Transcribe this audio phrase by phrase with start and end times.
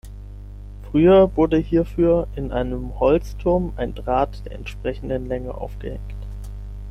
[0.89, 6.15] Früher wurde hierfür in einem Holzturm ein Draht der entsprechenden Länge aufgehängt.